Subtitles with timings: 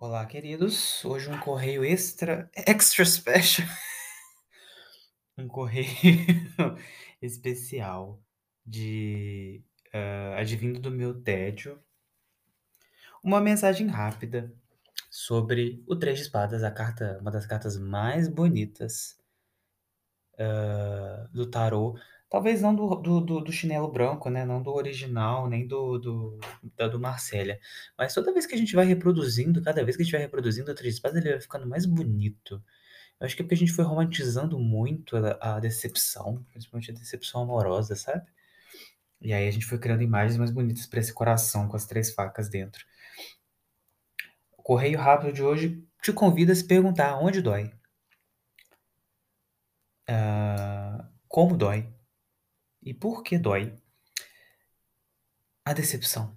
[0.00, 1.04] Olá, queridos.
[1.04, 3.68] Hoje um correio extra extra special.
[5.36, 5.86] Um correio
[7.20, 8.18] especial
[8.64, 11.78] de, hã, advindo do meu tédio.
[13.22, 14.50] Uma mensagem rápida
[15.10, 19.20] sobre o Três de Espadas, a carta uma das cartas mais bonitas
[20.38, 21.94] hã, do tarô.
[22.30, 26.38] Talvez não do do do do chinelo branco, né, não do original, nem do do
[26.76, 26.98] da do.
[27.98, 30.70] Mas toda vez que a gente vai reproduzindo, cada vez que a gente vai reproduzindo
[30.70, 32.62] o Três Espadas, ele vai ficando mais bonito.
[33.20, 36.94] Eu acho que é porque a gente foi romantizando muito a a decepção, principalmente a
[36.94, 38.26] decepção amorosa, sabe.
[39.20, 42.12] E aí a gente foi criando imagens mais bonitas pra esse coração com as 3
[42.12, 42.84] facas dentro.
[44.58, 47.70] O correio rápido de hoje te convida a se perguntar: "Onde dói?"
[50.08, 51.88] Hã, como dói?
[52.90, 53.72] E por que dói?
[55.64, 56.36] A decepção.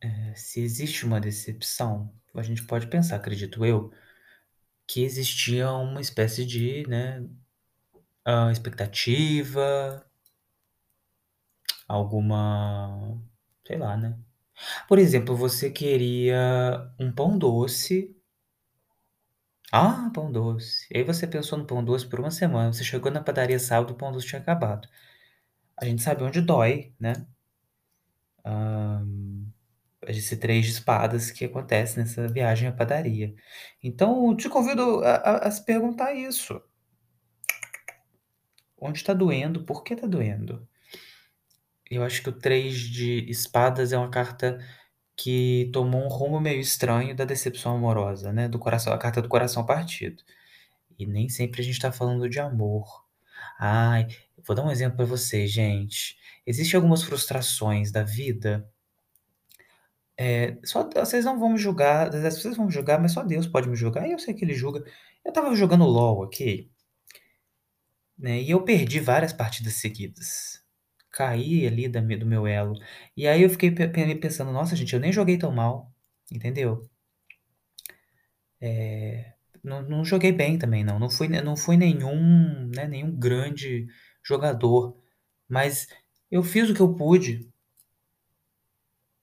[0.00, 3.92] Eh, se existe uma decepção, a gente pode pensar, acredito eu,
[4.86, 7.26] que existia uma espécie de, né,
[8.52, 10.04] expectativa
[11.88, 13.20] alguma
[13.66, 14.18] sei lá, né.
[14.88, 18.16] Por exemplo, você queria um pão doce
[19.72, 20.86] Ah, pão doce.
[20.90, 23.92] E aí você pensou no pão doce por uma semana, você chegou na padaria sábado,
[23.92, 24.86] o pão doce tinha acabado.
[25.76, 27.26] A gente sabe onde dói, né.
[28.44, 29.04] Hã,
[30.06, 33.34] esse Três de Espadas que acontece nessa viagem à padaria.
[33.82, 36.60] Então te convido a a a se perguntar isso.
[38.78, 39.64] Onde tá doendo?
[39.64, 40.68] Por que tá doendo?
[41.90, 44.58] Eu acho que o Três de Espadas é uma carta
[45.22, 49.28] que tomou um rumo meio estranho da decepção amorosa, né, do coração a carta do
[49.28, 50.22] coração partido.
[50.98, 53.04] E nem sempre a gente tá falando de amor.
[53.58, 54.08] Ai,
[54.46, 56.16] vou dar um exemplo pra vocês, gente.
[56.46, 58.68] Existe algumas frustrações da vida
[60.18, 63.68] eh, só vocês não vão me julgar, vocês vão me julgar, mas só Deus pode
[63.68, 64.84] me julgar e eu sei que ele julga.
[65.24, 66.70] Eu estava jogando LOL aqui
[68.18, 70.61] né, e eu perdi várias partidas seguidas.
[71.12, 72.74] Caí ali do meu elo.
[73.16, 75.92] E aí eu fiquei pe pe pensando: "Nossa gente, eu nem joguei tão mal",
[76.32, 76.88] entendeu?
[78.60, 79.34] Eh,
[79.64, 83.86] não não joguei bem também não, não fui não fui nenhum, né, nenhum grande
[84.24, 84.96] jogador,
[85.48, 85.88] mas
[86.30, 87.50] eu fiz o que eu pude.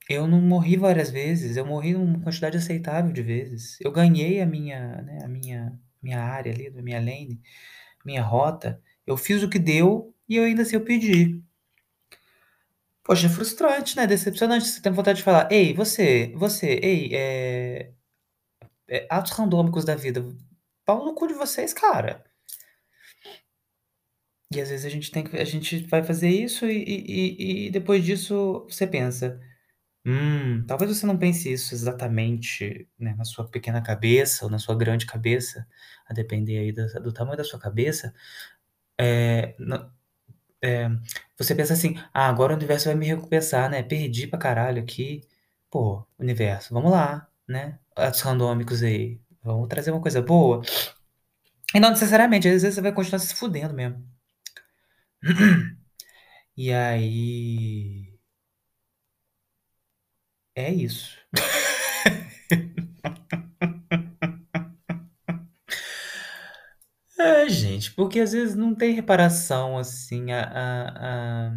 [0.09, 3.77] Eu não morri várias vezes, eu morri uma quantidade aceitável de vezes.
[3.81, 7.41] Eu ganhei a minha, né, a minha minha área ali, da minha lane,
[8.05, 11.43] minha rota, eu fiz o que deu e eu ainda assim eu perdi.
[13.05, 17.93] Poxa, é frustrante, né, decepcionante, você tem vontade de falar: "Ei, você você, ei, eh
[18.89, 20.23] eh, atos randômicos da vida,
[20.85, 22.23] pau no cu de vocês, cara".
[24.51, 27.71] E às vezes a gente tem que a gente vai fazer isso e e e
[27.71, 29.39] depois disso você pensa:
[30.05, 34.75] "Hum", talvez você não pense isso exatamente, né, na sua pequena cabeça ou na sua
[34.77, 35.67] grande cabeça,
[36.07, 38.13] a depender aí da do tamanho da sua cabeça,
[38.99, 39.91] eh, na
[40.63, 40.89] eh,
[41.37, 45.21] você pensa assim: "Ah, agora o universo vai me recompensar, né, perdi pra caralho aqui.
[45.69, 50.61] Pô, universo, vamos lá, né, atos randômicos aí, vamos trazer uma coisa boa".
[51.75, 54.03] E não necessariamente, às vezes você vai continuar se fudendo mesmo.
[56.57, 58.19] E aí
[60.55, 61.17] É isso.
[67.49, 71.51] Gente, porque às vezes não tem reparação, assim, a a a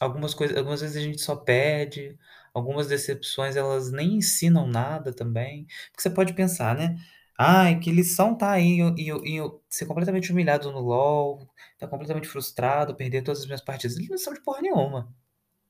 [0.00, 2.18] algumas coisas algumas vezes a gente só perde,
[2.54, 5.66] algumas decepções elas nem ensinam nada também.
[5.90, 6.96] Porque você pode pensar, né:
[7.38, 11.88] "Ai, que lição tá aí em eu em eu ser completamente humilhado no LOL, estar
[11.88, 15.14] completamente frustrado, perder todas as minhas partidas", não lição de porra nenhuma.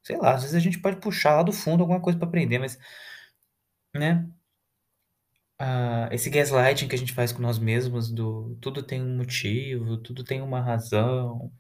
[0.02, 2.58] Sei lá, às vezes a gente pode puxar lá do fundo alguma coisa pra aprender,
[2.60, 2.78] mas
[3.94, 4.28] né.
[5.58, 9.96] Ah, esse gaslighting que a gente faz com nós mesmos do tudo tem um motivo,
[9.98, 11.50] tudo tem uma razão.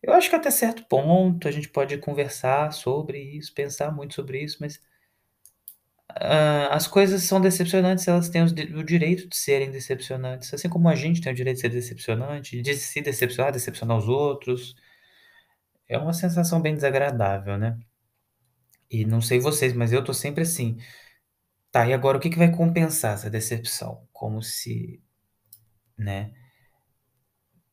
[0.00, 4.40] Eu acho que até certo ponto a gente pode conversar sobre isso, pensar muito sobre
[4.40, 4.80] isso, mas
[6.20, 10.94] hã, as coisas são decepcionantes, elas têm o direito de serem decepcionantes, assim como a
[10.94, 14.74] gente tem o direito de ser decepcionante, de se decepcionar, decepcionar os outros.
[15.88, 17.78] É uma sensação bem desagradável, né.
[18.90, 20.76] E não sei vocês, mas eu tô sempre assim:
[21.72, 25.02] "Tá, e agora o que que vai compensar essa decepção?", como se,
[25.98, 26.32] né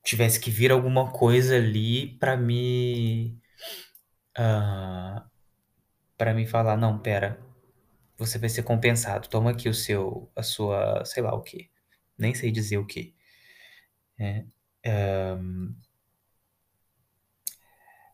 [0.04, 3.38] tivesse que vir alguma coisa ali pra me
[4.38, 5.24] hã,
[6.18, 7.40] pra me falar: "Não, espera,
[8.18, 11.70] você vai ser compensado, toma aqui o seu a sua", sei lá o quê,
[12.18, 13.14] nem sei dizer o quê.
[14.18, 14.46] É,
[14.86, 15.40] hã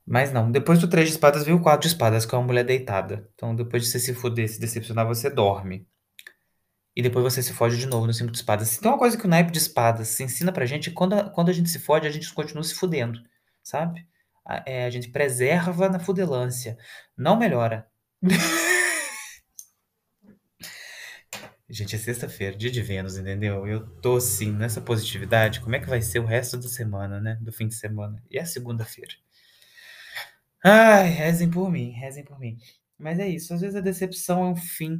[0.06, 2.46] Mas não, depois do Três de Espadas veio o Quatro de Espadas, que é uma
[2.46, 3.28] mulher deitada.
[3.34, 5.88] Então depois de você se fuder, se decepcionar, você dorme.
[6.96, 8.78] E depois você se fode de novo no 5 de espadas.
[8.78, 11.50] Tem uma coisa que o naipe de espadas se ensina pra gente, quando a quando
[11.50, 13.19] a gente se fode, a gente continua se fudendo,
[13.63, 14.07] sabe.
[14.46, 16.78] A eh, a gente preserva na fudelância,
[17.18, 17.88] não melhora.
[21.68, 23.66] Gente, é sexta-feira, dia de Vênus, entendeu?
[23.68, 27.40] Eu tô, assim, nessa positividade, como é que vai ser o resto da semana, né,
[27.42, 28.24] do fim de semana.
[28.30, 29.13] E a segunda-feira?
[30.66, 32.58] Ai, rezem por mim, rezem por mim.
[32.98, 35.00] Mas é isso, às vezes a decepção é um fim.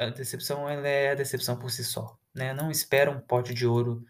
[0.00, 2.52] A decepção, ela é a decepção por si só, né.
[2.54, 4.04] Não espera um pote de ouro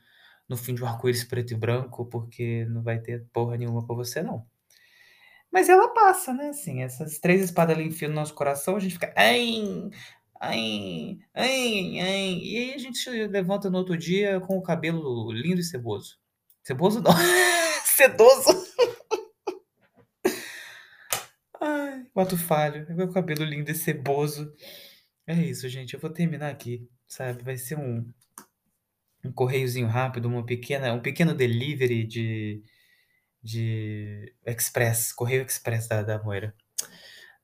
[0.49, 3.97] no fim de um arco-íris preto e branco, porque não vai ter porra nenhuma pra
[3.97, 4.47] você não.
[5.53, 8.93] Mas ela passa, né, assim, essas 3 espadas ali enfiam no nosso coração, a gente
[8.95, 9.63] fica: "Ai,
[10.41, 15.61] ai, ai, ai", e aí a gente levanta no outro dia com o cabelo lindo
[15.61, 16.19] e ceboso.
[16.65, 17.13] Ceboso não,
[17.97, 18.69] sedoso.
[21.61, 24.53] Ai, o ato falho, meu cabelo lindo e ceboso.
[25.27, 28.07] É isso, gente, eu vou terminar aqui, sabe, vai ser um
[29.25, 32.63] um correiozinho rápido, uma pequena um pequeno delivery de
[33.43, 36.55] de express, correio express da da Moira.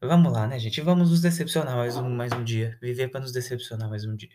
[0.00, 3.32] Vamos lá, né, gente, vamos nos decepcionar mais um mais um dia, viver pra nos
[3.32, 4.30] decepcionar mais um dia.